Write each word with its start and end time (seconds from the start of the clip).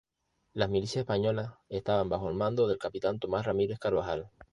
Las 0.55 0.67
"Milicias 0.67 1.03
Españolas" 1.03 1.53
estaban 1.69 2.09
bajo 2.09 2.27
el 2.27 2.33
mando 2.35 2.67
del 2.67 2.79
capitán 2.79 3.19
Tomás 3.19 3.45
Ramírez 3.45 3.77
Carvajal. 3.77 4.31